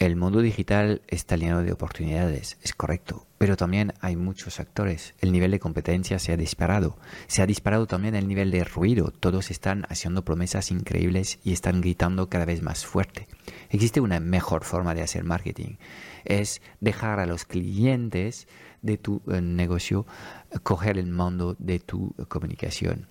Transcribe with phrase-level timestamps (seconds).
[0.00, 5.12] El mundo digital está lleno de oportunidades, es correcto, pero también hay muchos actores.
[5.20, 6.96] El nivel de competencia se ha disparado.
[7.26, 9.10] Se ha disparado también el nivel de ruido.
[9.10, 13.28] Todos están haciendo promesas increíbles y están gritando cada vez más fuerte.
[13.68, 15.76] Existe una mejor forma de hacer marketing.
[16.24, 18.48] Es dejar a los clientes
[18.80, 20.06] de tu eh, negocio
[20.62, 23.06] coger el mando de tu comunicación.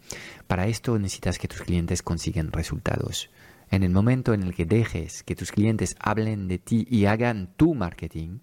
[0.48, 3.30] Para esto necesitas que tus clientes consigan resultados.
[3.72, 7.54] En el momento en el que dejes que tus clientes hablen de ti y hagan
[7.56, 8.40] tu marketing,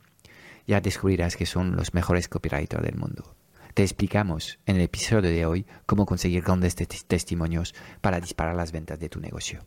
[0.67, 3.34] ya descubrirás que son los mejores copywriters del mundo.
[3.75, 9.00] Te explicamos en el episodio de hoy cómo conseguir grandes testimonios para disparar las ventas
[9.00, 9.67] de tu negocio.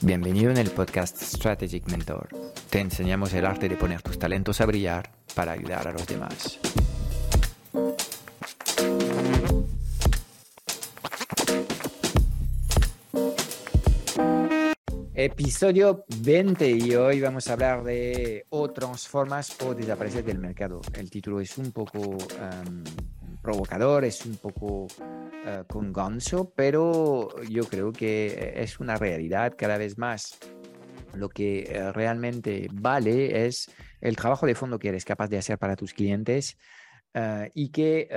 [0.00, 2.28] Bienvenido en el podcast Strategic Mentor.
[2.70, 6.60] Te enseñamos el arte de poner tus talentos a brillar para ayudar a los demás.
[15.14, 20.80] Episodio 20 y hoy vamos a hablar de o transformas o desapareces del mercado.
[20.94, 22.16] El título es un poco
[23.48, 29.78] provocador, es un poco uh, con ganso, pero yo creo que es una realidad cada
[29.78, 30.38] vez más.
[31.14, 33.70] Lo que eh, realmente vale es
[34.02, 36.58] el trabajo de fondo que eres capaz de hacer para tus clientes
[37.14, 38.10] eh, y que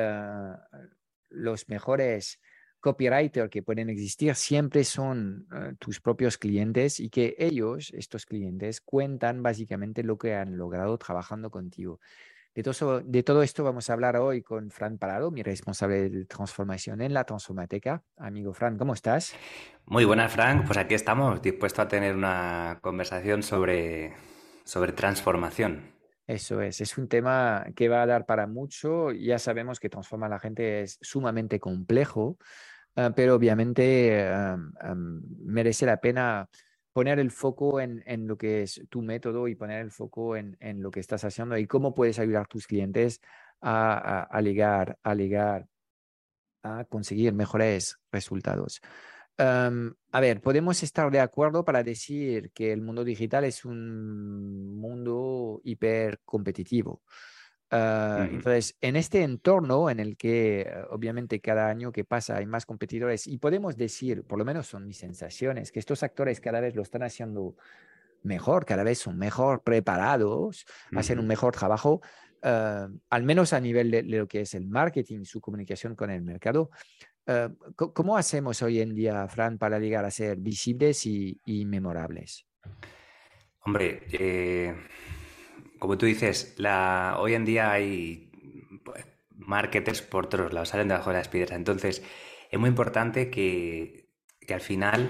[1.30, 2.42] los mejores
[2.82, 5.48] copywriters que pueden existir siempre son
[5.80, 11.50] tus propios clientes y que ellos, estos clientes, cuentan básicamente lo que han logrado trabajando
[11.50, 12.02] contigo.
[12.54, 16.26] De todo, de todo esto vamos a hablar hoy con Fran Parado, mi responsable de
[16.26, 18.04] transformación en la Transformateca.
[18.18, 19.34] Amigo Fran, ¿cómo estás?
[19.86, 20.66] Muy buenas, Frank.
[20.66, 24.14] Pues aquí estamos, dispuestos a tener una conversación sobre,
[24.66, 25.96] sobre transformación.
[26.28, 29.14] Eso es, es un tema que va a dar para mucho.
[29.14, 32.38] Ya sabemos que transformar a la gente es sumamente complejo,
[32.98, 34.28] ah, pero obviamente
[35.40, 36.50] merece la pena
[36.94, 40.92] poner el foco en, lo que es tu método y poner el foco en, lo
[40.92, 43.22] que estás haciendo y cómo puedes ayudar a tus clientes
[43.62, 45.68] a, a, ligar, a ligar,
[46.64, 48.82] a conseguir mejores resultados.
[49.38, 55.62] a ver, podemos estar de acuerdo para decir que el mundo digital es un mundo
[55.64, 57.02] hiper competitivo.
[57.74, 62.46] Ah, entonces, en este entorno en el que eh, obviamente cada año que pasa hay
[62.46, 66.60] más competidores y podemos decir, por lo menos son mis sensaciones, que estos actores cada
[66.60, 67.56] vez lo están haciendo
[68.24, 72.02] mejor, cada vez son mejor preparados, hacen un mejor trabajo,
[72.44, 76.22] ah, al menos a nivel de, lo que es el marketing, su comunicación con el
[76.22, 76.72] mercado.
[77.76, 82.46] ¿Cómo hacemos hoy en día, Fran, para llegar a ser visibles y, y memorables?
[83.62, 84.76] Hombre, eh
[85.82, 88.30] como tú dices, la, hoy en día hay
[88.86, 91.58] pues, marketers por todos lados, salen debajo de las piedras.
[91.58, 92.04] Entonces,
[92.52, 94.08] es muy importante que,
[94.48, 95.10] al final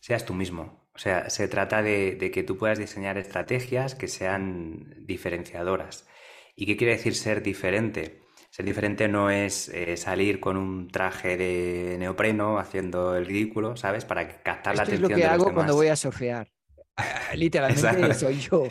[0.00, 0.90] seas tú mismo.
[0.94, 6.06] O sea, se trata de, que tú puedas diseñar estrategias que sean diferenciadoras.
[6.54, 8.20] ¿Y qué quiere decir ser diferente?
[8.50, 14.04] Ser diferente no es eh, salir con un traje de neopreno haciendo el ridículo, ¿sabes?
[14.04, 15.12] Para captar la atención.
[15.12, 16.52] Es lo que hago cuando voy a surfear.
[17.34, 18.64] Literalmente soy yo.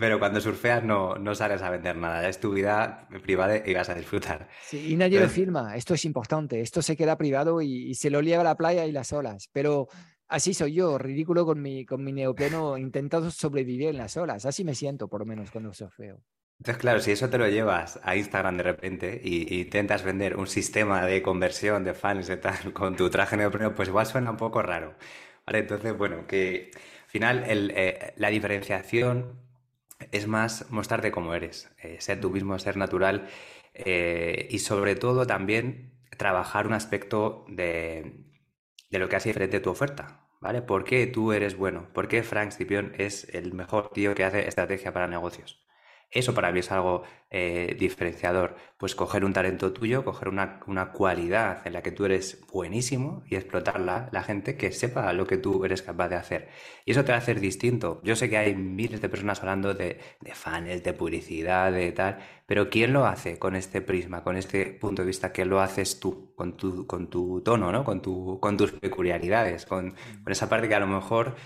[0.00, 3.90] Pero cuando surfeas no, no sales a vender nada, es tu vida privada y vas
[3.90, 4.48] a disfrutar.
[4.62, 8.22] Sí, y nadie lo firma, esto es importante, esto se queda privado y, se lo
[8.22, 9.88] lleva a la playa y las olas, pero
[10.26, 14.64] así soy yo, ridículo con mi, con mi neopreno, intentando sobrevivir en las olas, así
[14.64, 16.22] me siento por lo menos cuando surfeo.
[16.60, 20.46] Entonces, claro, si eso te lo llevas a Instagram de repente y, intentas vender un
[20.46, 24.38] sistema de conversión de fans y tal con tu traje neopreno, pues igual suena un
[24.38, 24.94] poco raro.
[25.46, 25.58] ¿Vale?
[25.58, 29.49] Entonces, bueno, que al final el, eh, la diferenciación
[30.12, 33.28] es más mostrarte como eres, eh, ser tú mismo, ser natural
[33.74, 38.24] eh, y sobre todo también trabajar un aspecto de,
[38.90, 40.62] lo que hace diferente tu oferta, ¿vale?
[40.62, 41.88] ¿Por qué tú eres bueno?
[41.92, 45.60] ¿Por qué Frank Scipion es el mejor tío que hace estrategia para negocios?
[46.10, 48.56] Eso para mí es algo eh, diferenciador.
[48.76, 50.58] Pues coger un talento tuyo, coger una,
[50.92, 55.36] cualidad en la que tú eres buenísimo y explotarla, la gente que sepa lo que
[55.36, 56.48] tú eres capaz de hacer.
[56.84, 58.00] Y eso te va a hacer distinto.
[58.02, 62.18] Yo sé que hay miles de personas hablando de, de funnels, de publicidad, de tal,
[62.46, 65.30] pero ¿quién lo hace con este prisma, con este punto de vista?
[65.30, 67.84] ¿Quién lo haces tú, con tu, con tu tono, ¿no?
[67.84, 71.36] con, tu, con tus peculiaridades, con, con esa parte que a lo mejor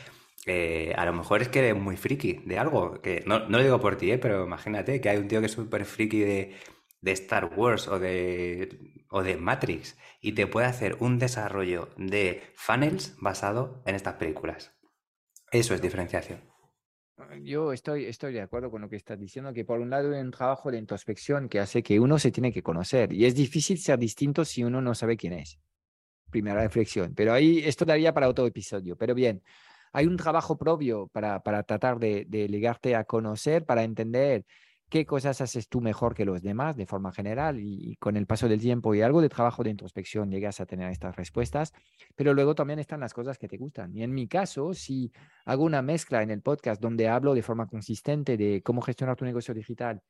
[0.46, 3.64] eh, a lo mejor es que eres muy friki de algo, que no, no lo
[3.64, 6.54] digo por ti, eh, pero imagínate que hay un tío que es súper friki de,
[7.02, 13.14] Star Wars o de, o de Matrix y te puede hacer un desarrollo de funnels
[13.20, 14.74] basado en estas películas.
[15.50, 16.40] Eso es diferenciación.
[17.42, 20.20] Yo estoy, estoy de acuerdo con lo que estás diciendo, que por un lado hay
[20.20, 23.78] un trabajo de introspección que hace que uno se tiene que conocer y es difícil
[23.78, 25.60] ser distinto si uno no sabe quién es.
[26.30, 28.96] Primera reflexión, pero ahí esto daría para otro episodio.
[28.96, 29.42] Pero bien,
[29.94, 34.44] hay un trabajo propio para, para tratar de, de ligarte a conocer, para entender
[34.88, 38.48] qué cosas haces tú mejor que los demás de forma general y, con el paso
[38.48, 41.72] del tiempo y algo de trabajo de introspección llegas a tener estas respuestas,
[42.14, 43.94] pero luego también están las cosas que te gustan.
[43.96, 45.12] Y en mi caso, si
[45.44, 49.24] hago una mezcla en el podcast donde hablo de forma consistente de cómo gestionar tu
[49.24, 50.00] negocio digital,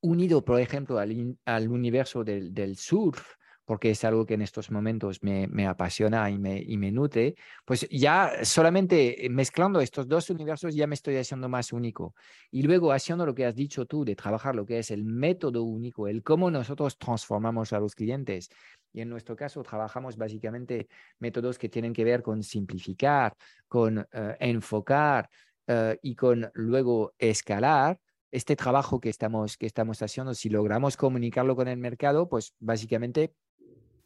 [0.00, 3.34] unido, por ejemplo, al, universo del, del surf,
[3.68, 7.34] porque es algo que en estos momentos me, me apasiona y me, y me nutre,
[7.66, 12.14] pues ya solamente mezclando estos dos universos ya me estoy haciendo más único.
[12.50, 15.64] Y luego haciendo lo que has dicho tú de trabajar lo que es el método
[15.64, 18.48] único, el cómo nosotros transformamos a los clientes.
[18.90, 20.88] Y en nuestro caso trabajamos básicamente
[21.18, 23.34] métodos que tienen que ver con simplificar,
[23.68, 25.28] con eh, enfocar
[25.66, 28.00] eh, y con luego escalar
[28.30, 33.34] este trabajo que estamos, que estamos haciendo, si logramos comunicarlo con el mercado, pues básicamente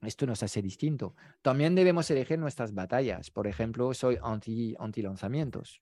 [0.02, 1.14] esto nos hace distinto.
[1.42, 3.30] También debemos elegir nuestras batallas.
[3.30, 5.80] Por ejemplo, soy anti, anti lanzamientos.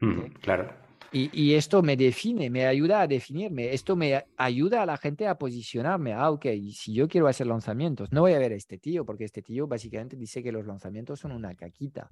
[0.00, 0.72] Mm, claro.
[1.12, 3.72] Y, y, esto me define, me ayuda a definirme.
[3.72, 6.12] Esto me ayuda a la gente a posicionarme.
[6.12, 9.24] Ah, ok, si yo quiero hacer lanzamientos, no voy a ver a este tío, porque
[9.24, 12.10] este tío básicamente dice que los lanzamientos son una caquita.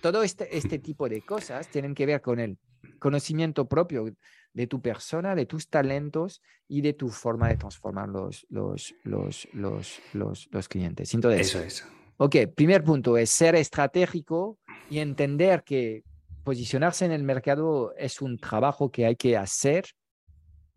[0.00, 2.58] Todo este, este tipo de cosas tienen que ver con el
[2.98, 4.14] conocimiento propio
[4.52, 9.48] de tu persona, de tus talentos y de tu forma de transformar los, los, los,
[9.52, 11.14] los, los, clientes.
[11.14, 11.86] Entonces, Eso es.
[12.18, 14.58] Ok, primer punto es ser estratégico
[14.90, 16.04] y entender que
[16.44, 19.86] posicionarse en el mercado es un trabajo que hay que hacer.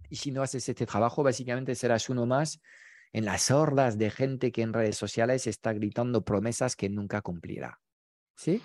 [0.10, 2.60] Y si no haces este trabajo, básicamente serás uno más
[3.12, 7.80] en las hordas de gente que en redes sociales está gritando promesas que nunca cumplirá.
[8.36, 8.62] ¿Sí?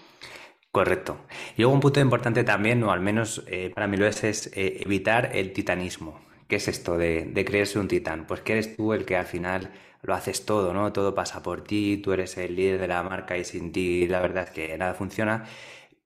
[0.72, 1.19] Correcto.
[1.56, 4.46] Y luego un punto importante también, o al menos eh, para mí lo es, es
[4.55, 6.20] eh, evitar el titanismo.
[6.46, 8.26] ¿Qué es esto de, creerse un titán?
[8.26, 9.72] Pues que eres tú el que al final
[10.02, 10.93] lo haces todo, ¿no?
[10.93, 14.20] Todo pasa por ti, tú eres el líder de la marca y sin ti la
[14.20, 15.44] verdad es que nada funciona.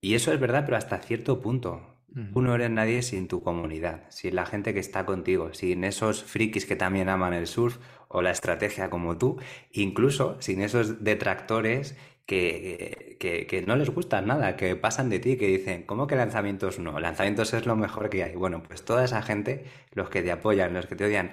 [0.00, 1.94] Y eso es verdad, pero hasta cierto punto.
[2.32, 6.22] Tú no eres nadie sin tu comunidad, sin la gente que está contigo, sin esos
[6.22, 9.40] frikis que también aman el surf o la estrategia como tú,
[9.72, 11.96] incluso sin esos detractores
[12.26, 16.79] que, que, no les gusta nada, que pasan de ti, que dicen, ¿cómo que lanzamientos
[16.79, 16.99] no?
[16.99, 18.35] Lanzamientos es lo mejor que hay.
[18.35, 21.32] Bueno, pues toda esa gente, los que te apoyan, los que te odian,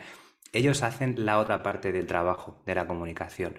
[0.53, 3.57] ellos hacen la otra parte del trabajo, de la comunicación.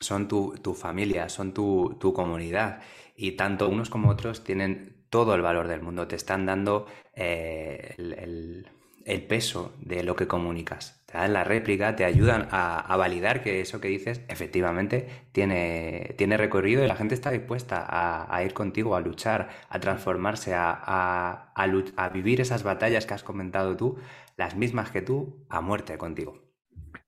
[0.00, 2.82] Son tu, tu familia, son tu, tu comunidad.
[3.16, 7.94] Y tanto unos como otros tienen todo el valor del mundo, te están dando eh,
[7.98, 8.68] el el
[9.04, 11.02] peso de lo que comunicas.
[11.06, 16.36] Te dan la réplica, te ayudan a, validar que eso que dices efectivamente tiene, tiene
[16.36, 22.08] recorrido y la gente está dispuesta a, ir contigo, a luchar, a transformarse, a, a,
[22.08, 23.98] vivir esas batallas que has comentado tú,
[24.36, 26.42] las mismas que tú, a muerte contigo.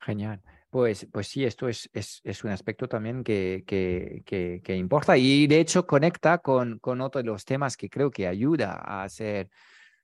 [0.01, 0.43] Genial.
[0.71, 5.61] Pues, pues sí, esto es, es, un aspecto también que, que, que, importa y de
[5.61, 9.49] hecho conecta con, con otro de los temas que creo que ayuda a hacer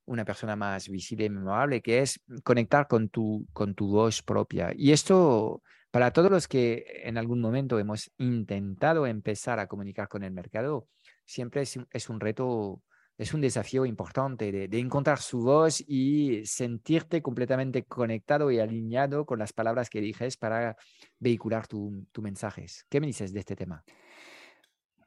[0.04, 4.72] una persona más visible y memorable, que es conectar con tu, con tu voz propia.
[4.74, 10.22] Y esto, para todos los que en algún momento hemos intentado empezar a comunicar con
[10.24, 10.88] el mercado,
[11.24, 12.82] siempre es, es un reto,
[13.16, 19.38] es un desafío importante de, encontrar su voz y sentirte completamente conectado y alineado con
[19.38, 20.76] las palabras que dices para
[21.18, 22.84] vehicular tus tu mensajes.
[22.88, 23.84] ¿Qué me dices de este tema?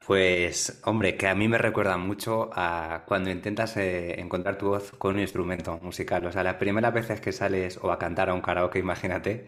[0.06, 4.92] Pues, hombre, que a mí me recuerda mucho a cuando intentas eh, encontrar tu voz
[4.98, 6.24] con un instrumento musical.
[6.26, 9.46] O sea, las primeras veces que sales o a cantar a un karaoke, imagínate,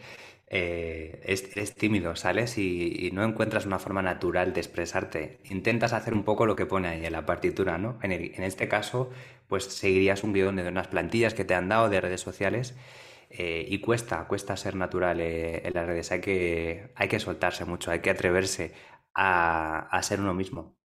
[0.48, 5.38] eh, eres tímido, sales y, no encuentras una forma natural de expresarte.
[5.44, 7.98] Intentas hacer un poco lo que pone ahí en la partitura, ¿no?
[8.02, 8.12] En,
[8.42, 9.10] este caso,
[9.46, 12.74] pues seguirías un guion de unas plantillas que te han dado de redes sociales.
[13.30, 16.10] Eh, y cuesta, cuesta ser natural en las redes.
[16.12, 18.72] Hay que, hay que soltarse mucho, hay que atreverse
[19.20, 20.76] a, ser uno mismo.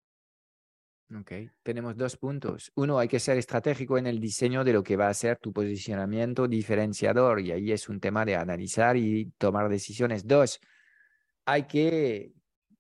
[1.15, 2.73] Ok, tenemos dos puntos.
[2.75, 5.53] Uno, hay que ser estratégico en el diseño de lo que va a ser tu
[5.53, 10.27] posicionamiento diferenciador y ahí es un tema de analizar y tomar decisiones.
[10.27, 10.59] Dos,
[11.45, 12.33] hay que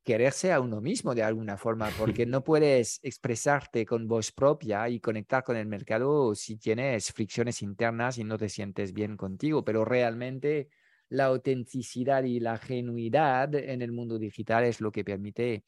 [0.03, 5.01] quererse a uno mismo de alguna forma, porque no puedes expresarte con voz propia y
[5.01, 9.85] conectar con el mercado si tienes fricciones internas y no te sientes bien contigo, pero
[9.85, 10.71] realmente
[11.13, 15.65] la autenticidad y la genuidad en el mundo digital es lo que permite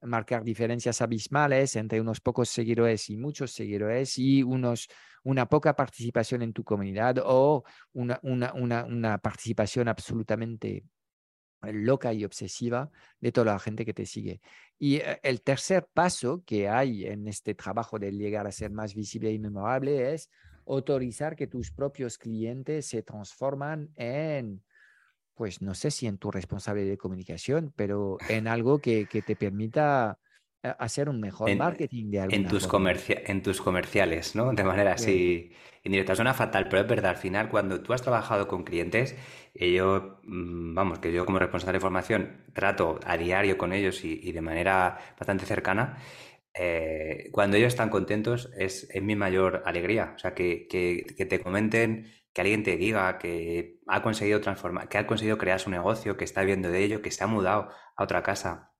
[0.00, 4.88] marcar diferencias abismales entre unos pocos seguidores y muchos seguidores y unos,
[5.22, 10.84] una poca participación en tu comunidad o una, una, una, una participación absolutamente
[11.60, 14.40] loca y obsesiva de toda la gente que te sigue.
[14.78, 18.94] Y eh, el tercer paso que hay en este trabajo de llegar a ser más
[18.94, 20.30] visible y memorable es
[20.66, 24.62] autorizar que tus propios clientes se transforman en
[25.36, 30.18] pues no sé si en tu responsable de comunicación, pero en algo que, te permita
[30.62, 32.68] eh, hacer un mejor marketing de alguna en tus,
[33.06, 34.52] en tus comerciales, ¿no?
[34.52, 35.52] De manera así
[35.84, 36.16] indirecta.
[36.16, 37.10] Suena fatal, pero es verdad.
[37.10, 39.14] Al final, cuando tú has trabajado con clientes,
[39.54, 44.04] y yo, mm, vamos, que yo como responsable de formación trato a diario con ellos
[44.04, 45.98] y, de manera bastante cercana,
[46.54, 50.14] eh, cuando ellos están contentos es, mi mayor alegría.
[50.16, 54.98] O sea, que, que te comenten que alguien te diga que ha conseguido transformar, que
[54.98, 58.04] ha conseguido crear su negocio, que está viendo de ello, que se ha mudado a
[58.04, 58.74] otra casa.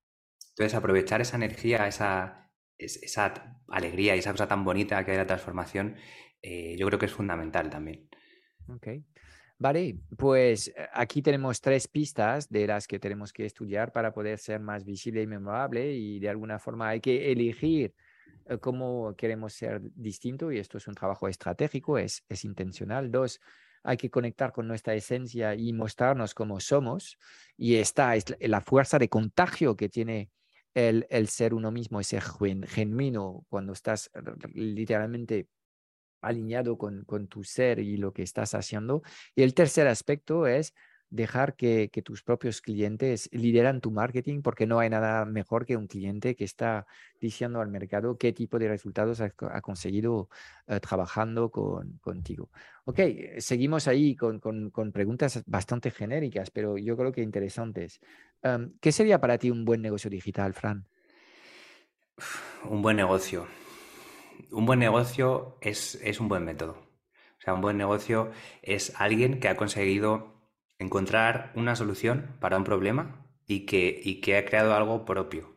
[0.51, 3.33] Entonces, aprovechar esa energía, esa, esa
[3.69, 5.97] alegría y esa cosa tan bonita que hay de la transformación,
[6.43, 8.11] eh, yo creo que es fundamental también.
[8.69, 8.89] Ok.
[9.59, 14.39] Vale, pues eh, aquí tenemos tres pistas de las que tenemos que estudiar para poder
[14.39, 17.95] ser más visible y memorable y de alguna forma hay que elegir
[18.61, 23.11] cómo queremos ser distinto y esto es un trabajo estratégico, es, es intencional.
[23.11, 23.41] Dos,
[23.83, 27.19] hay que conectar con nuestra esencia y mostrarnos como somos
[27.57, 30.31] y esta es la fuerza de contagio que tiene
[30.75, 34.11] el, el ser uno mismo, ese genuino, cuando estás
[34.53, 35.49] literalmente
[36.21, 39.03] alineado con, con tu ser y lo que estás haciendo.
[39.35, 40.75] Y el tercer aspecto es
[41.11, 45.87] dejar que, tus propios clientes lideran tu marketing porque no hay nada mejor que un
[45.87, 46.87] cliente que está
[47.21, 50.29] diciendo al mercado qué tipo de resultados ha, conseguido
[50.67, 52.51] eh, trabajando con, contigo.
[52.85, 53.01] Ok,
[53.39, 54.41] seguimos ahí con,
[54.93, 58.01] preguntas bastante genéricas, pero yo creo que interesantes.
[58.81, 60.87] ¿Qué sería para ti un buen negocio digital, Fran?
[62.65, 63.47] Un buen negocio.
[64.53, 66.73] Un buen negocio es, es un buen método.
[67.39, 68.31] O sea, un buen negocio
[68.63, 70.36] es alguien que ha conseguido
[70.79, 75.55] encontrar una solución para un problema y que, y que ha creado algo propio.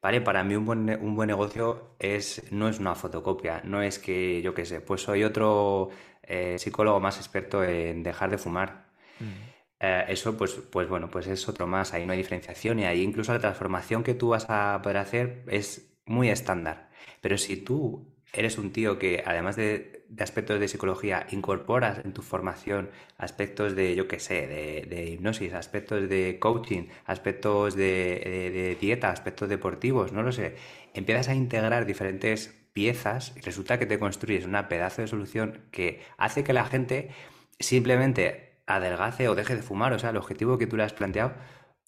[0.00, 0.20] ¿Vale?
[0.20, 4.42] Para mí un buen, un buen negocio es, no es una fotocopia, no es que,
[4.42, 5.90] yo qué sé, pues soy otro
[6.24, 8.86] eh, psicólogo más experto en dejar de fumar.
[9.20, 9.52] Mm.
[9.78, 13.02] Eh, eso, pues, pues bueno, pues es otro más, ahí no hay diferenciación y ahí
[13.02, 16.90] incluso la transformación que tú vas a poder hacer es muy estándar.
[17.20, 22.12] Pero si tú eres un tío que además de de aspectos de psicología incorporas en
[22.12, 29.10] tu formación aspectos de, yo qué sé, de, hipnosis, aspectos de coaching, aspectos de, dieta,
[29.10, 30.56] aspectos deportivos, no lo sé,
[30.92, 36.02] empiezas a integrar diferentes piezas y resulta que te construyes una pedazo de solución que
[36.18, 37.10] hace que la gente
[37.58, 41.32] simplemente adelgace o deje de fumar, o sea, el objetivo que tú le has planteado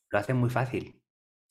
[0.08, 1.02] lo hace muy fácil.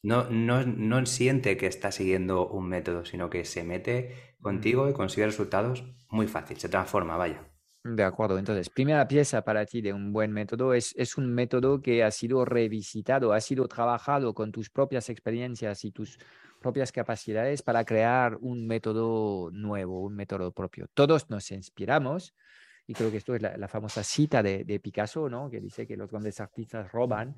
[0.04, 4.94] No, no, no siente que está siguiendo un método, sino que se mete contigo y
[4.94, 7.50] consigue resultados muy fácil, se transforma, vaya.
[7.84, 11.82] De acuerdo, entonces, primera pieza para ti de un buen método es, es un método
[11.82, 16.18] que ha sido revisitado, ha sido trabajado con tus propias experiencias y tus
[16.62, 20.88] propias capacidades para crear un método nuevo, un método propio.
[20.94, 22.34] Todos nos inspiramos,
[22.88, 25.50] y creo que esto es la, famosa cita de, de, Picasso, ¿no?
[25.50, 27.36] que dice que los grandes artistas roban.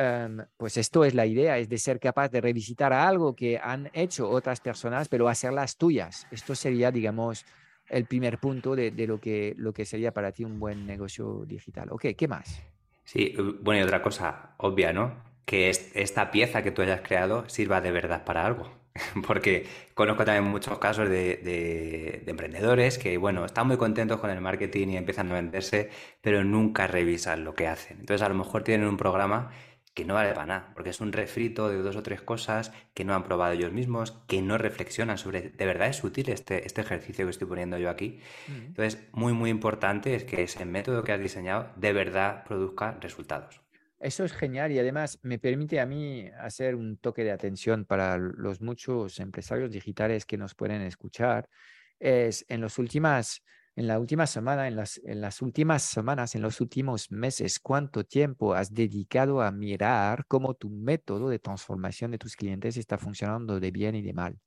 [0.00, 3.90] Em, pues esto es la idea, es de ser capaz de revisitar algo que han
[3.92, 6.26] hecho otras personas, pero hacerlas tuyas.
[6.30, 7.44] Esto sería, digamos,
[7.86, 11.88] el primer punto de, lo, que, lo que sería para ti un buen negocio digital.
[11.90, 12.62] Ok, ¿qué más?
[13.04, 15.22] Sí, bueno, y otra cosa obvia, ¿no?
[15.44, 18.70] Que esta pieza que tú hayas creado sirva de verdad para algo.
[19.26, 24.40] Porque conozco también muchos casos de, de, emprendedores que, bueno, están muy contentos con el
[24.40, 25.90] marketing y empiezan a venderse,
[26.22, 27.98] pero nunca revisan lo que hacen.
[28.00, 29.50] Entonces, a lo mejor tienen un programa
[29.94, 33.04] que no vale para nada, porque es un refrito de dos o tres cosas que
[33.04, 36.80] no han probado ellos mismos, que no reflexionan sobre, de verdad es útil este, este
[36.80, 38.20] ejercicio que estoy poniendo yo aquí.
[38.48, 43.60] Entonces, muy, muy importante es que ese método que has diseñado de verdad produzca resultados.
[43.98, 48.16] Eso es genial y además me permite a mí hacer un toque de atención para
[48.16, 51.50] los muchos empresarios digitales que nos pueden escuchar.
[51.98, 53.44] Es en las últimas
[53.76, 59.50] en en las, en últimas semanas, en los últimos meses, cuánto tiempo has dedicado a
[59.52, 64.12] mirar cómo tu método de transformación de tus clientes está funcionando de bien y de
[64.12, 64.38] mal.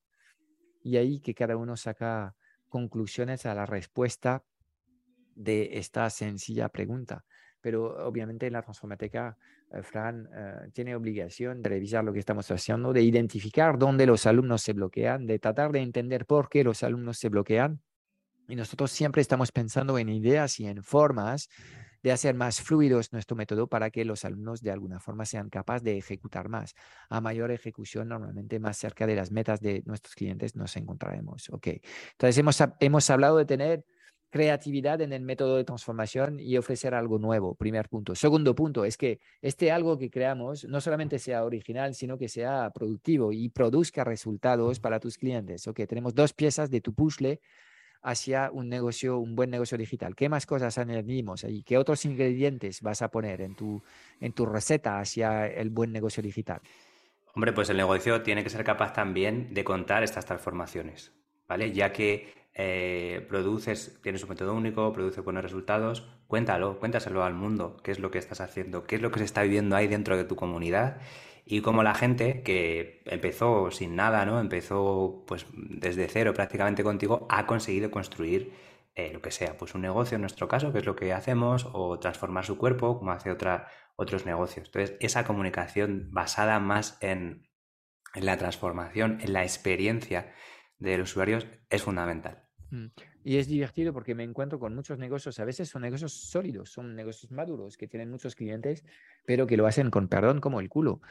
[0.84, 2.36] y ahí que cada uno saca
[2.70, 4.44] conclusiones a la respuesta
[5.36, 7.24] de esta sencilla pregunta.
[7.62, 9.38] Pero obviamente la transformateca,
[9.72, 14.25] eh, Fran, eh, tiene obligación de revisar lo que estamos haciendo, de identificar dónde los
[14.25, 17.82] alumnos se bloquean, de tratar de entender por qué los alumnos se bloquean.
[18.47, 21.50] Y nosotros siempre estamos pensando en ideas y en formas
[22.03, 25.83] de hacer más fluidos nuestro método para que los alumnos de alguna forma sean capaces
[25.83, 26.75] de ejecutar más.
[27.09, 31.50] A mayor ejecución, normalmente más cerca de las metas de nuestros clientes nos encontraremos.
[31.50, 31.67] Ok.
[32.12, 33.85] Entonces, hemos, hemos hablado de tener
[34.29, 38.15] creatividad en el método de transformación y ofrecer algo nuevo, primer punto.
[38.15, 42.71] Segundo punto es que este algo que creamos no solamente sea original, sino que sea
[42.71, 45.67] productivo y produzca resultados para tus clientes.
[45.67, 47.39] Ok, tenemos dos piezas de tu puzzle
[48.03, 50.15] hacia un negocio, un buen negocio digital.
[50.15, 51.63] ¿Qué más cosas añadimos ahí?
[51.63, 53.81] ¿Qué otros ingredientes vas a poner en tu,
[54.19, 56.62] en tu receta hacia el buen negocio digital?
[57.33, 61.13] Hombre, pues el negocio tiene que ser capaz también de contar estas transformaciones,
[61.48, 61.72] ¿vale?
[61.72, 67.77] Ya que eh, produces, tienes un método único, produces buenos resultados, cuéntalo, cuéntaselo al mundo,
[67.83, 70.15] qué es lo que estás haciendo, qué es lo que se está viviendo ahí dentro
[70.15, 70.98] de tu comunidad
[71.45, 74.39] y cómo la gente que empezó sin nada, ¿no?
[74.39, 78.53] Empezó pues desde cero prácticamente contigo, ha conseguido construir
[78.95, 81.67] eh, lo que sea, pues un negocio en nuestro caso, que es lo que hacemos,
[81.73, 84.67] o transformar su cuerpo, como hace otra, otros negocios.
[84.67, 87.50] Entonces, esa comunicación basada más en,
[88.13, 90.33] en la transformación, en la experiencia
[90.77, 92.47] de los usuarios es fundamental.
[92.69, 92.88] Mm.
[93.24, 96.96] Y es divertido porque me encuentro con muchos negocios, a veces son negocios sólidos, son
[96.96, 98.84] negocios maduros que tienen muchos clientes,
[99.25, 101.01] pero que lo hacen con perdón como el culo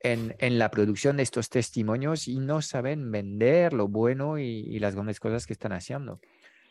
[0.00, 4.94] en, en la producción de estos testimonios y no saben vender lo bueno y, las
[4.94, 6.20] grandes cosas que están haciendo.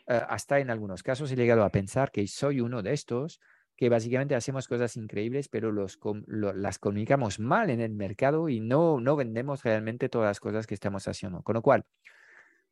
[0.06, 3.40] Eh, hasta en algunos casos he llegado a pensar que soy uno de estos,
[3.76, 9.00] que básicamente hacemos cosas increíbles, pero los, las comunicamos mal en el mercado y no,
[9.00, 11.42] no vendemos realmente todas las cosas que estamos haciendo.
[11.42, 11.84] Con lo cual,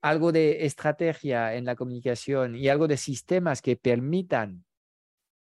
[0.03, 4.65] algo de estrategia en la comunicación y algo de sistemas que permitan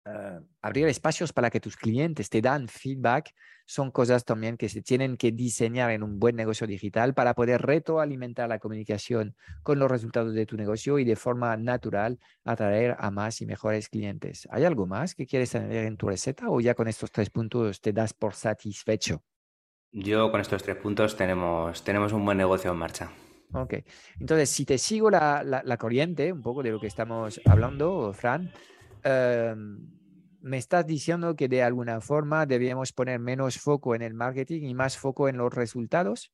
[0.06, 3.34] ah, abrir espacios para que tus clientes te dan feedback
[3.70, 7.62] son cosas también que se tienen que diseñar en un buen negocio digital para poder
[7.62, 13.12] retroalimentar la comunicación con los resultados de tu negocio y de forma natural atraer a
[13.12, 14.48] más y mejores clientes.
[14.50, 17.80] ¿Hay algo más que quieres añadir en tu receta o ya con estos tres puntos
[17.80, 19.24] te das por satisfecho?
[19.92, 23.12] Yo con estos tres puntos tenemos, tenemos un buen negocio en marcha.
[23.52, 23.76] Ok,
[24.20, 28.52] entonces si te sigo la, la, corriente, un poco de lo que estamos hablando, Fran,
[29.04, 29.90] em,
[30.42, 34.74] me estás diciendo que de alguna forma debemos poner menos foco en el marketing y
[34.76, 36.32] más foco en los resultados.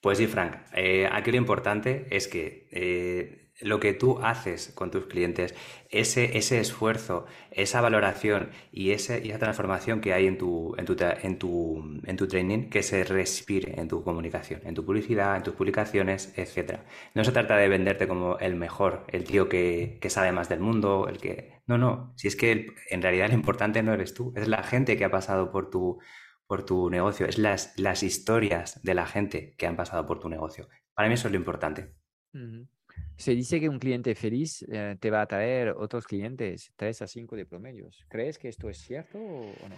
[0.00, 4.90] Pues sí, Frank, eh, aquí lo importante es que eh, lo que tú haces con
[4.90, 5.54] tus clientes,
[5.90, 10.96] ese, ese esfuerzo, esa valoración y, ese, esa transformación que hay en tu, en, tu,
[11.00, 15.42] en, tu, en tu training, que se respire en tu comunicación, en tu publicidad, en
[15.42, 16.80] tus publicaciones, etc.
[17.14, 20.60] No se trata de venderte como el mejor, el tío que, que sabe más del
[20.60, 21.58] mundo, el que...
[21.66, 24.96] No, no, si es que en realidad lo importante no eres tú, es la gente
[24.96, 25.98] que ha pasado por tu,
[26.46, 30.28] por tu negocio, es las, las historias de la gente que han pasado por tu
[30.28, 30.68] negocio.
[30.94, 31.94] Para mí eso es lo importante.
[33.16, 37.06] Se dice que un cliente feliz eh, te va a traer otros clientes, 3 a
[37.06, 38.04] 5 de promedios.
[38.08, 39.76] ¿Crees que esto es cierto o no?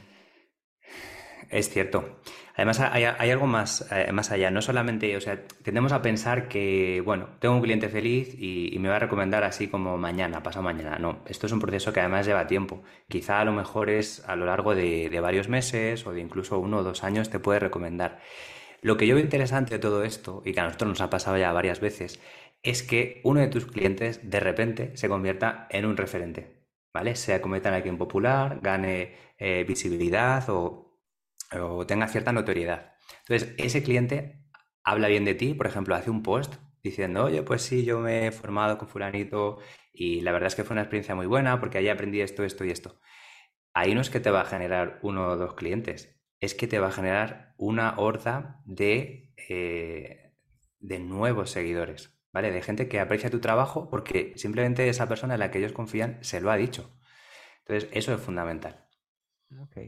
[1.48, 2.20] Es cierto.
[2.54, 4.50] Además, hay, algo más, eh, más allá.
[4.50, 8.88] No solamente, o sea, tendemos a pensar que, bueno, tengo un cliente feliz y, me
[8.88, 10.98] va a recomendar así como mañana, pasado mañana.
[10.98, 12.82] No, esto es un proceso que además lleva tiempo.
[13.08, 16.58] Quizá a lo mejor es a lo largo de, de varios meses o de incluso
[16.58, 18.20] uno o dos años te puede recomendar.
[18.82, 21.36] Lo que yo veo interesante de todo esto, y que a nosotros nos ha pasado
[21.36, 22.18] ya varias veces,
[22.62, 27.16] es que uno de tus clientes de repente se convierta en un referente, ¿vale?
[27.16, 30.86] Sea convierta en alguien popular, gane eh, visibilidad o,
[31.86, 32.94] tenga cierta notoriedad.
[33.26, 34.44] Entonces, ese cliente
[34.84, 38.28] habla bien de ti, por ejemplo, hace un post diciendo, oye, pues sí, yo me
[38.28, 39.58] he formado con fulanito
[39.92, 42.64] y la verdad es que fue una experiencia muy buena porque allí aprendí esto, esto
[42.64, 43.00] y esto.
[43.74, 46.78] Ahí no es que te va a generar uno o dos clientes, es que te
[46.78, 50.34] va a generar una horda de, eh,
[50.78, 52.19] de nuevos seguidores.
[52.32, 52.50] ¿Vale?
[52.50, 56.18] De gente que aprecia tu trabajo porque simplemente esa persona en la que ellos confían
[56.22, 56.96] se lo ha dicho.
[57.60, 58.86] Entonces, eso es fundamental.
[59.60, 59.78] Ok.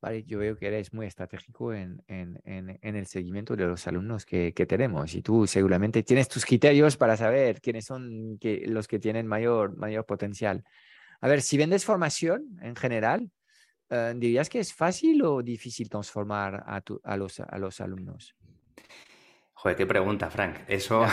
[0.00, 5.12] Vale, yo veo que eres muy estratégico en, el seguimiento de los alumnos que, tenemos
[5.14, 10.06] y tú seguramente tienes tus criterios para saber quiénes son los que tienen mayor, mayor
[10.06, 10.62] potencial.
[11.20, 13.28] A ver, si vendes formación en general,
[13.90, 18.36] eh, ¿dirías que es fácil o difícil transformar a, a, los, a los alumnos?
[19.60, 20.56] Joder, qué pregunta, Frank.
[20.68, 21.04] Eso,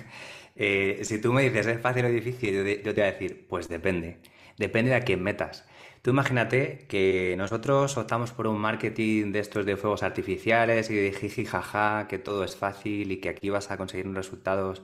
[0.56, 3.68] eh, si tú me dices es fácil o difícil, yo te, voy a decir, pues
[3.68, 4.20] depende.
[4.56, 5.66] Depende de a quién metas.
[6.02, 11.12] Tú imagínate que nosotros optamos por un marketing de estos de fuegos artificiales y de
[11.12, 14.82] jiji jaja, que todo es fácil y que aquí vas a conseguir unos resultados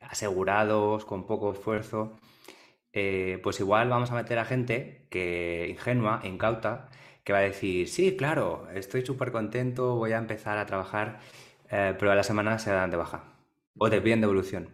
[0.00, 2.18] asegurados, con poco esfuerzo,
[2.92, 6.88] eh, pues igual vamos a meter a gente que ingenua, incauta,
[7.24, 11.20] que va a decir, sí, claro, estoy súper contento, voy a empezar a trabajar,
[11.72, 13.24] eh, pero a la semana se dan de baja
[13.76, 14.68] o te piden devolución.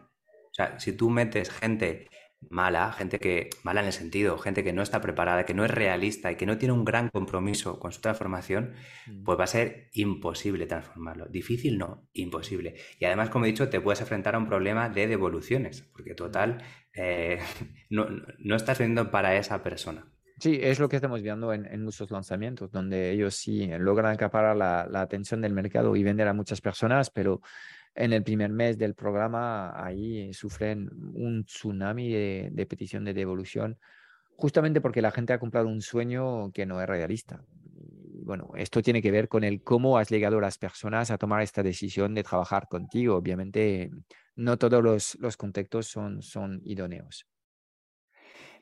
[0.51, 2.09] O sea, si tú metes gente
[2.51, 5.71] mala, gente que, mala en el sentido, gente que no está preparada, que no es
[5.71, 8.75] realista y que no tiene un gran compromiso con su transformación,
[9.07, 9.25] mm.
[9.25, 11.27] pues va a ser imposible transformarlo.
[11.27, 12.77] Difícil no, imposible.
[12.99, 16.63] Y además, como he dicho, te puedes enfrentar a un problema de devoluciones, porque total,
[16.95, 17.41] eh,
[17.91, 18.07] no,
[18.39, 20.07] no, estás vendiendo para esa persona.
[20.41, 24.87] Sí, es lo que estamos viendo en, muchos lanzamientos, donde ellos sí logran acaparar la,
[24.89, 27.41] la atención del mercado y vender a muchas personas, pero
[27.99, 33.77] en el primer mes del programa, ahí sufren un tsunami de, petición de devolución,
[34.37, 37.43] justamente porque la gente ha comprado un sueño que no es realista.
[38.23, 41.43] bueno, esto tiene que ver con el cómo has llegado a las personas a tomar
[41.43, 43.17] esta decisión de trabajar contigo.
[43.17, 43.91] Obviamente,
[44.37, 47.27] no todos los, los contextos son, son idóneos.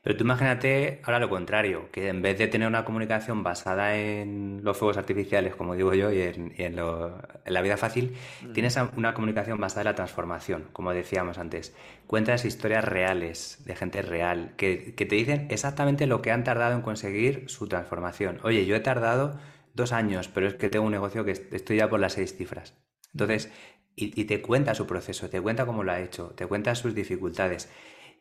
[0.06, 4.60] Pero tú imagínate ahora lo contrario, que en vez de tener una comunicación basada en
[4.62, 8.52] los fuegos artificiales, como digo yo, y en, la vida fácil, mm.
[8.52, 11.74] tienes una comunicación basada en la transformación, como decíamos antes.
[12.06, 16.82] Cuentas historias reales, de gente real, que, te dicen exactamente lo que han tardado en
[16.82, 18.38] conseguir su transformación.
[18.44, 19.40] Oye, yo he tardado
[19.74, 22.74] dos años, pero es que tengo un negocio que estoy ya por las seis cifras.
[23.12, 23.50] Entonces,
[23.96, 26.94] y, y te cuenta su proceso, te cuenta cómo lo ha hecho, te cuenta sus
[26.94, 27.68] dificultades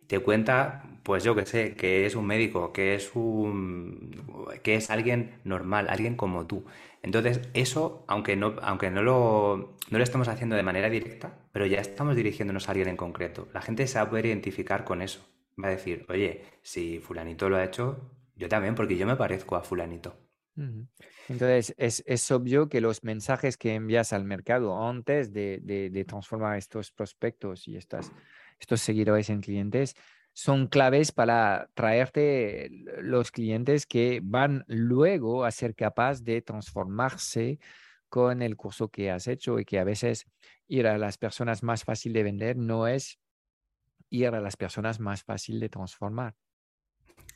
[0.07, 4.23] te cuenta, pues yo que sé, que es un médico, que es un
[4.63, 6.65] que es alguien normal, alguien como tú.
[7.03, 11.67] Entonces, eso, aunque no, aunque no lo, no lo estamos haciendo de manera directa, pero
[11.67, 13.47] ya estamos dirigiéndonos a alguien en concreto.
[13.53, 15.23] La gente se va a poder identificar con eso.
[15.63, 19.55] Va a decir, oye, si fulanito lo ha hecho, yo también, porque yo me parezco
[19.55, 20.17] a fulanito.
[21.27, 26.05] Entonces, es, es, obvio que los mensajes que envías al mercado antes de, de, de
[26.05, 28.11] transformar estos prospectos y estas
[28.59, 29.95] estos seguidores en clientes,
[30.33, 32.69] son claves para traerte
[33.01, 37.59] los clientes que van luego a ser capaz de transformarse
[38.09, 40.25] con el curso que has hecho y que a veces
[40.67, 43.19] ir a las personas más fácil de vender no es
[44.09, 46.35] ir a las personas más fácil de transformar.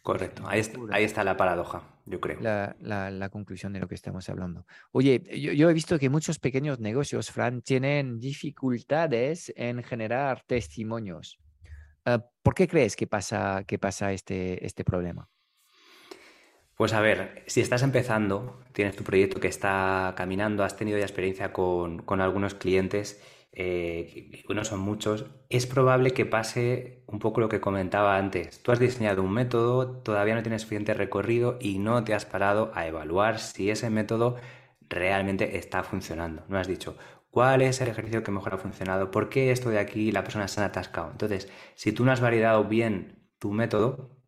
[0.02, 2.40] Correcto, ahí está, ahí está la paradoja, yo creo.
[2.42, 4.66] La, la, conclusión de lo que estamos hablando.
[4.92, 11.40] Oye, yo, yo, he visto que muchos pequeños negocios, Fran, tienen dificultades en generar testimonios.
[12.06, 15.30] Ah, ¿Por qué crees que pasa, que pasa este, este problema?
[16.76, 21.04] Pues a ver, si estás empezando, tienes tu proyecto que está caminando, has tenido ya
[21.04, 27.50] experiencia con, con algunos clientes eh, son muchos, es probable que pase un poco lo
[27.50, 28.62] que comentaba antes.
[28.62, 32.72] Tú has diseñado un método, todavía no tienes suficiente recorrido y no te has parado
[32.76, 34.36] a evaluar si ese método
[34.90, 36.44] realmente está funcionando.
[36.48, 36.98] No has dicho,
[37.32, 39.12] ¿cuál es el ejercicio que mejor ha funcionado?
[39.12, 41.12] ¿Por qué esto de aquí la persona se ha atascado?
[41.12, 44.20] Entonces, si tú no has validado bien tu método,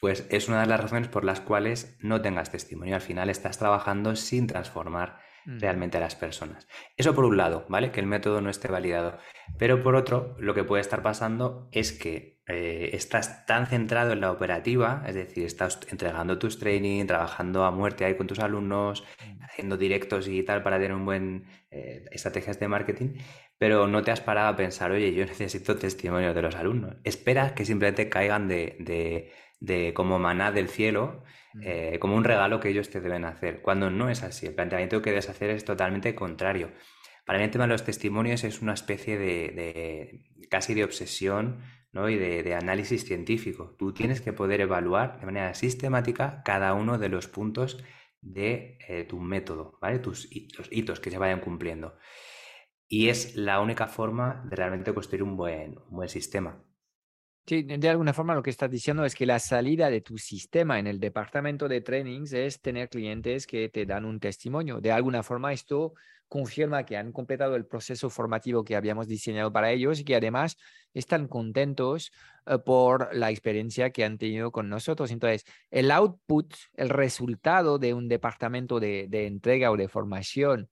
[0.00, 2.94] pues es una de las razones por las cuales no tengas testimonio.
[2.94, 6.66] Al final estás trabajando sin transformar realmente a las personas.
[6.96, 7.92] Eso por un lado, ¿vale?
[7.92, 9.18] Que el método no esté validado.
[9.58, 14.20] Pero por otro, lo que puede estar pasando es que eh, estás tan centrado en
[14.20, 19.04] la operativa, es decir, estás entregando tus training, trabajando a muerte ahí con tus alumnos,
[19.40, 23.14] haciendo directos y tal para tener un buen eh, estrategias de marketing,
[23.58, 26.96] pero no te has parado a pensar, oye, yo necesito testimonio de los alumnos.
[27.02, 31.24] Esperas que simplemente caigan de, de, de como maná del cielo
[31.62, 34.46] eh, como un regalo que ellos te deben hacer, cuando no es así.
[34.46, 36.72] El planteamiento que debes hacer es totalmente contrario.
[37.24, 42.08] Para mí el tema de los testimonios es una especie de, casi de obsesión ¿no?
[42.08, 43.74] y de, análisis científico.
[43.78, 47.82] Tú tienes que poder evaluar de manera sistemática cada uno de los puntos
[48.20, 49.98] de eh, tu método, ¿vale?
[49.98, 51.96] Tus los hitos que se vayan cumpliendo.
[52.88, 56.65] Y es la única forma de realmente construir un buen, un buen sistema.
[57.48, 60.80] Sí, de alguna forma lo que estás diciendo es que la salida de tu sistema
[60.80, 64.80] en el departamento de trainings es tener clientes que te dan un testimonio.
[64.80, 65.94] De alguna forma esto
[66.26, 70.56] confirma que han completado el proceso formativo que habíamos diseñado para ellos y que además
[70.92, 72.10] están contentos
[72.46, 75.12] eh, por la experiencia que han tenido con nosotros.
[75.12, 80.68] Entonces, el output, el resultado de un departamento de, de entrega o de formación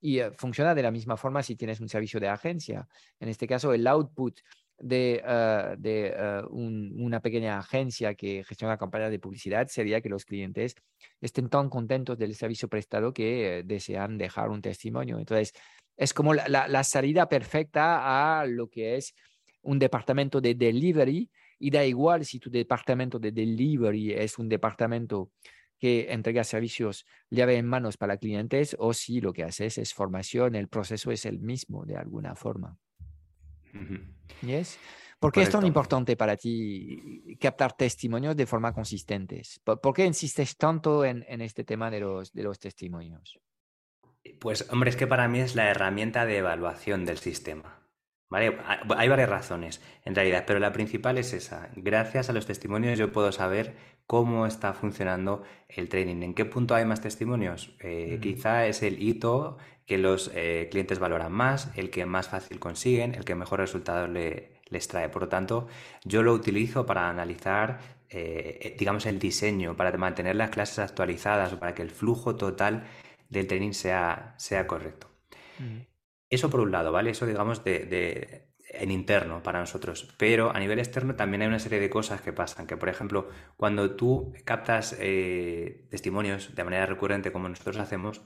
[0.00, 2.86] y eh, funciona de la misma forma si tienes un servicio de agencia.
[3.18, 4.40] En este caso, el output
[4.82, 10.24] de, ah, de ah, una pequeña agencia que gestiona campañas de publicidad sería que los
[10.24, 10.74] clientes
[11.20, 15.18] estén tan contentos del servicio prestado que eh, desean dejar un testimonio.
[15.18, 15.52] Entonces,
[15.96, 19.14] es como la, la, salida perfecta a lo que es
[19.62, 25.30] un departamento de delivery y da igual si tu departamento de delivery es un departamento
[25.78, 30.56] que entrega servicios llave en manos para clientes o si lo que haces es formación,
[30.56, 32.78] el proceso es el mismo de alguna forma.
[34.42, 34.78] Yes.
[35.18, 39.42] ¿Por qué es tan importante para ti captar testimonios de forma consistente?
[39.62, 43.38] ¿Por, qué insistes tanto en, este tema de los, de los testimonios?
[44.40, 47.81] Pues, hombre, es que para mí es la herramienta de evaluación del sistema.
[48.32, 48.56] ¿Vale?
[48.96, 51.68] Hay varias razones, en realidad, pero la principal es esa.
[51.76, 56.74] Gracias a los testimonios yo puedo saber cómo está funcionando el training, en qué punto
[56.74, 57.76] hay más testimonios.
[57.80, 62.58] Eh, quizá es el hito que los eh, clientes valoran más, el que más fácil
[62.58, 65.10] consiguen, el que mejor resultados les trae.
[65.10, 65.68] Por lo tanto,
[66.02, 71.58] yo lo utilizo para analizar, eh, digamos, el diseño, para mantener las clases actualizadas o
[71.58, 72.84] para que el flujo total
[73.28, 75.08] del training sea, sea correcto.
[76.32, 77.10] Eso por un lado, ¿vale?
[77.10, 80.14] Eso digamos de, en interno para nosotros.
[80.16, 82.66] Pero a nivel externo también hay una serie de cosas que pasan.
[82.66, 88.22] Que por ejemplo, cuando tú captas eh, testimonios de manera recurrente como nosotros hacemos,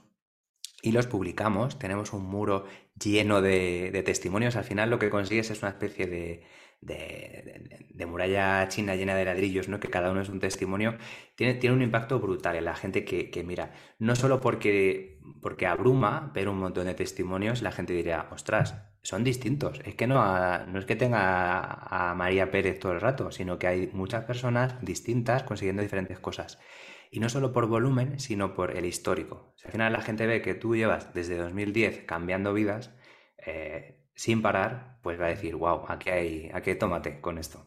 [0.81, 2.63] y los publicamos, tenemos un muro
[2.97, 6.45] lleno de, de, testimonios, al final lo que consigues es una especie de,
[6.81, 9.79] de, muralla china llena de ladrillos, ¿no?
[9.79, 10.97] que cada uno es un testimonio,
[11.35, 13.73] tiene, tiene un impacto brutal en la gente que, mira.
[13.99, 19.23] No solo porque, porque abruma ver un montón de testimonios, la gente diría, ostras, son
[19.23, 19.81] distintos.
[19.85, 23.67] Es que no, no es que tenga a, María Pérez todo el rato, sino que
[23.67, 26.59] hay muchas personas distintas consiguiendo diferentes cosas.
[27.09, 29.53] Y no solo por volumen, sino por el histórico.
[29.55, 32.93] Si al final la gente ve que tú llevas desde 2010 cambiando vidas,
[33.45, 37.65] eh, sin parar, pues va a decir, wow, aquí hay, aquí hay tomate con esto.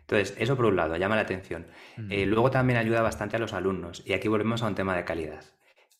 [0.00, 1.66] Entonces, eso por un lado, llama la atención.
[2.08, 5.04] Eh, luego también ayuda bastante a los alumnos, y aquí volvemos a un tema de
[5.04, 5.44] calidad.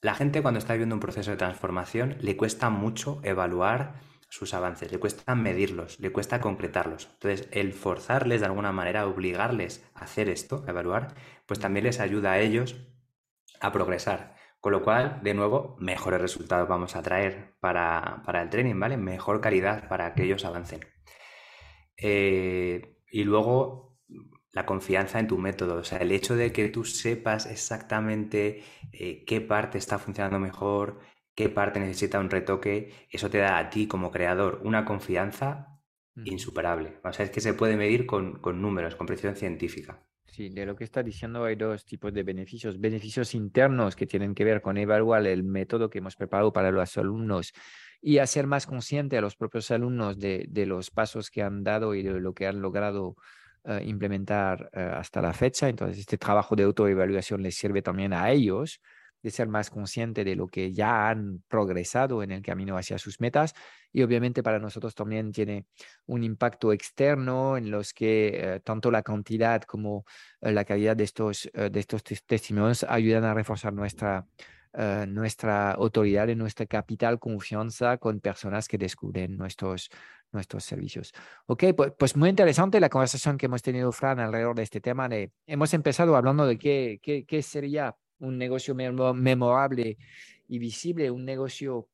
[0.01, 4.91] La gente cuando está viviendo un proceso de transformación le cuesta mucho evaluar sus avances,
[4.91, 7.11] le cuesta medirlos, le cuesta concretarlos.
[7.13, 12.01] Entonces, el forzarles de alguna manera, obligarles a hacer esto, a evaluar, pues también les
[12.01, 12.77] ayuda a ellos
[13.61, 14.40] a progresar.
[14.61, 18.97] Con lo cual, de nuevo, mejores resultados vamos a traer para, el training, ¿vale?
[18.99, 20.81] Mejor calidad para que ellos avancen.
[21.97, 23.99] Eh, y luego,
[24.53, 29.25] la confianza en tu método, o sea, el hecho de que tú sepas exactamente eh,
[29.25, 31.01] qué parte está funcionando mejor,
[31.35, 35.81] qué parte necesita un retoque, eso te da a ti como creador una confianza
[36.25, 37.01] insuperable.
[37.05, 40.05] O sea, es que se puede medir con, con números, con precisión científica.
[40.33, 42.79] Sí, de lo que está diciendo hay dos tipos de beneficios.
[42.79, 46.97] Beneficios internos que tienen que ver con evaluar el método que hemos preparado para los
[46.97, 47.53] alumnos
[48.01, 52.05] y hacer más consciente a los propios alumnos de, los pasos que han dado y
[52.05, 53.17] de lo que han logrado
[53.65, 55.69] eh, implementar eh, hasta la fecha.
[55.69, 58.81] Entonces, este trabajo de autoevaluación les sirve también a ellos
[59.23, 63.21] de ser más consciente de lo que ya han progresado en el camino hacia sus
[63.21, 63.55] metas
[63.93, 65.67] y obviamente para nosotros también tiene
[66.07, 70.05] un impacto externo en los que eh, tanto la cantidad como
[70.41, 74.27] eh, la calidad de estos, eh, de estos testimonios ayudan a reforzar nuestra,
[75.09, 79.91] nuestra autoridad y nuestra capital confianza con personas que descubren nuestros,
[80.31, 81.13] nuestros servicios.
[81.47, 85.09] Ok, pues, pues, muy interesante la conversación que hemos tenido, Fran, alrededor de este tema.
[85.09, 89.99] De, hemos empezado hablando de qué, qué, qué sería un negocio memorable
[90.49, 91.89] y visible, un negocio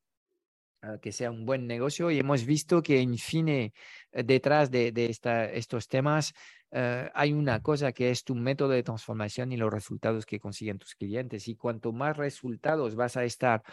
[0.81, 2.11] ah, que sea un buen negocio.
[2.11, 3.73] Y hemos visto que, en fin, eh,
[4.11, 6.33] detrás de, esta, estos temas
[6.71, 10.79] eh, hay una cosa que es tu método de transformación y los resultados que consiguen
[10.79, 11.47] tus clientes.
[11.47, 13.63] Y cuanto más resultados vas a estar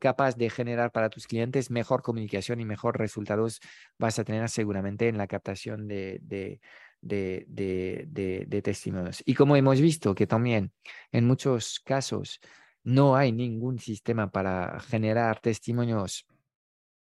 [0.00, 3.60] capaz de generar para tus clientes, mejor comunicación y mejor resultados
[3.98, 6.60] vas a tener seguramente en la captación de, de,
[7.02, 9.22] de, testimonios.
[9.26, 10.72] Y como hemos visto que también
[11.10, 12.40] en muchos casos
[12.84, 16.26] no hay ningún sistema para generar testimonios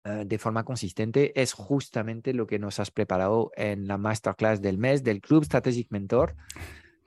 [0.04, 4.78] eh, de forma consistente, es justamente lo que nos has preparado en la masterclass del
[4.78, 6.36] mes del Club Strategic Mentor,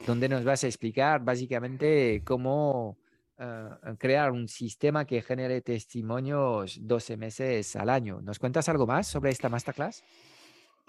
[0.07, 2.99] donde nos vas a explicar básicamente cómo
[3.38, 8.21] eh, crear un sistema que genere testimonios 12 meses al año.
[8.21, 10.03] ¿Nos cuentas algo más sobre esta masterclass?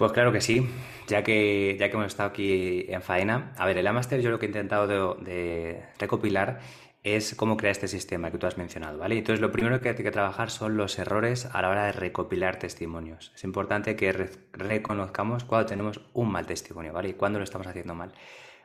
[0.01, 0.67] Pues claro que sí,
[1.05, 3.53] ya que, ya que hemos estado aquí en faena.
[3.55, 6.59] A ver, el Amaster yo lo que he intentado de, recopilar
[7.03, 9.15] es cómo crear este sistema que tú has mencionado, ¿vale?
[9.15, 12.57] Entonces, lo primero que hay que trabajar son los errores a la hora de recopilar
[12.57, 13.31] testimonios.
[13.35, 14.11] Es importante que
[14.53, 17.09] reconozcamos cuando tenemos un mal testimonio, ¿vale?
[17.09, 18.11] Y cuando lo estamos haciendo mal.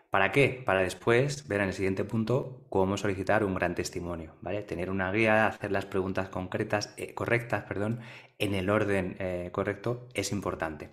[0.09, 0.63] ¿Para qué?
[0.65, 4.63] Para después ver en el siguiente punto cómo solicitar un gran testimonio, ¿vale?
[4.63, 8.01] Tener una guía, hacer las preguntas concretas, eh, correctas, perdón,
[8.39, 10.89] en el orden eh, correcto es importante.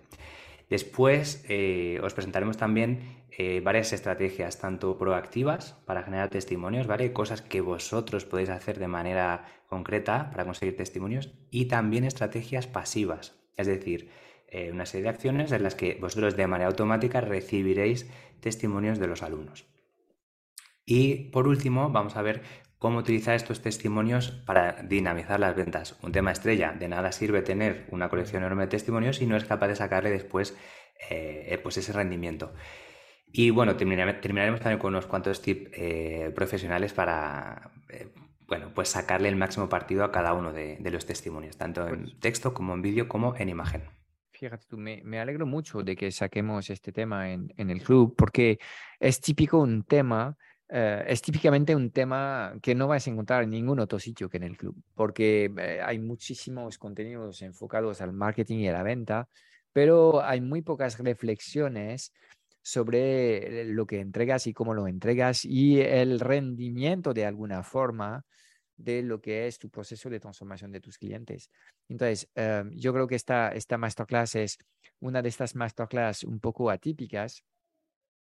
[0.70, 3.24] Después eh, os presentaremos también
[3.64, 7.12] varias estrategias, tanto proactivas para generar testimonios, ¿vale?
[7.12, 13.34] Cosas que vosotros podéis hacer de manera concreta para conseguir testimonios y también estrategias pasivas,
[13.56, 14.08] es decir,
[14.70, 19.24] una serie de acciones en las que vosotros de manera automática recibiréis testimonios de los
[19.24, 19.66] alumnos.
[20.86, 22.42] Y por último, vamos a ver
[22.84, 25.96] cómo utilizar estos testimonios para dinamizar las ventas.
[26.02, 29.46] Un tema estrella, de nada sirve tener una colección enorme de testimonios si no es
[29.46, 30.54] capaz de sacarle después
[31.08, 32.52] eh, pues ese rendimiento.
[33.32, 38.12] Y bueno, terminaremos también con unos cuantos tips eh, profesionales para eh,
[38.46, 42.20] bueno, pues sacarle el máximo partido a cada uno de, los testimonios, tanto en pues
[42.20, 43.84] texto como en vídeo como en imagen.
[44.30, 48.58] Fíjate tú, me, alegro mucho de que saquemos este tema en, el club, porque
[49.00, 50.36] es típico un tema,
[50.68, 54.38] eh, es típicamente un tema que no vas a encontrar en ningún otro sitio que
[54.38, 55.52] en el club, porque
[55.84, 59.28] hay muchísimos contenidos enfocados al marketing y a la venta,
[59.72, 62.12] pero hay muy pocas reflexiones
[62.62, 68.24] sobre lo que entregas y cómo lo entregas y el rendimiento de alguna forma
[68.76, 71.50] de lo que es tu proceso de transformación de tus clientes.
[71.88, 72.28] Entonces,
[72.72, 74.58] yo creo que esta, esta masterclass es
[75.00, 77.44] una de estas masterclass un poco atípicas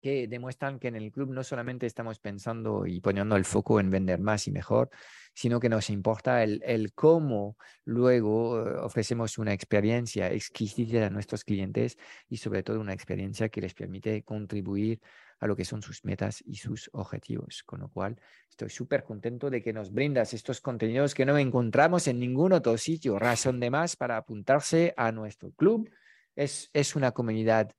[0.06, 3.89] que demuestran que en el club no solamente estamos pensando y poniendo el foco en
[3.89, 4.91] vender más y mejor,
[5.34, 11.44] sino que nos importa el, el cómo luego eh, ofrecemos una experiencia exquisita a nuestros
[11.44, 11.98] clientes
[12.30, 15.02] y sobre todo una experiencia que les permite contribuir
[15.39, 17.63] a lo que son sus metas y sus objetivos.
[17.63, 22.08] Con lo cual, estoy súper contento de que nos brindas estos contenidos que no encontramos
[22.08, 23.18] en ningún otro sitio.
[23.18, 25.89] Razón de más para apuntarse a nuestro club.
[26.36, 27.74] Es, es una comunidad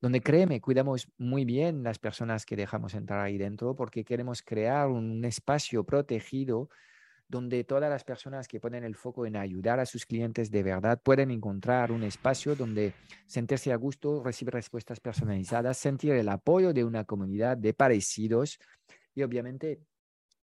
[0.00, 4.88] donde créeme, cuidamos muy bien las personas que dejamos entrar ahí dentro porque queremos crear
[4.88, 6.68] un espacio protegido
[7.28, 11.00] donde todas las personas que ponen el foco en ayudar a sus clientes de verdad
[11.02, 12.94] pueden encontrar un espacio donde
[13.26, 18.58] sentirse a gusto, recibir respuestas personalizadas, sentir el apoyo de una comunidad de parecidos
[19.14, 19.80] y obviamente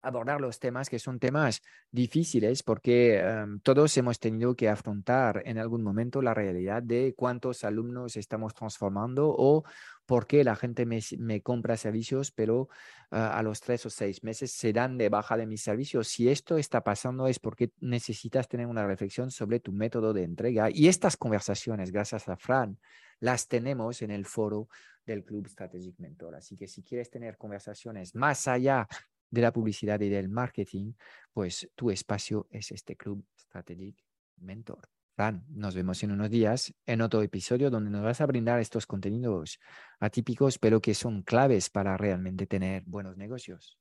[0.03, 5.59] abordar los temas que son temas difíciles porque em, todos hemos tenido que afrontar en
[5.59, 9.65] algún momento la realidad de cuántos alumnos estamos transformando o
[10.07, 12.69] por qué la gente me, compra servicios, pero
[13.11, 16.09] ah, a los tres o seis meses se dan de baja de mis servicios.
[16.09, 20.71] Si esto está pasando es porque necesitas tener una reflexión sobre tu método de entrega.
[20.71, 22.79] Y estas conversaciones, gracias a Fran,
[23.21, 24.69] las tenemos en el foro
[25.05, 26.37] del Club Strategic Mentor.
[26.37, 28.89] Así que si quieres tener conversaciones más allá
[29.31, 30.93] de la publicidad y del marketing,
[31.33, 33.97] pues tu espacio es este Club Strategic
[34.39, 34.89] Mentor.
[35.15, 38.87] Fran, nos vemos en unos días en otro episodio donde nos vas a brindar estos
[38.87, 39.59] contenidos
[39.99, 43.79] atípicos, pero que son claves para realmente tener buenos negocios.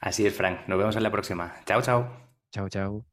[0.00, 0.68] Así es, Frank.
[0.68, 1.54] Nos vemos en la próxima.
[1.64, 2.10] Chao, chao.
[2.50, 3.06] Chao, chao.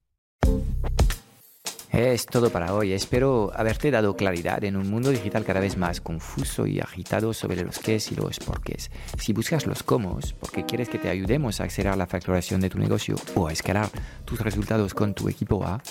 [1.95, 2.91] Es todo para hoy.
[2.91, 7.63] Espero haberte dado claridad en un mundo digital cada vez más confuso y agitado sobre
[7.63, 8.91] los qué y los porqués.
[9.17, 12.79] Si buscas los cómo, porque quieres que te ayudemos a acelerar la facturación de tu
[12.79, 13.87] negocio o a escalar
[14.25, 15.81] tus resultados con tu equipo A,